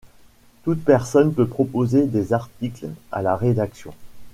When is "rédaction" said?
3.35-3.93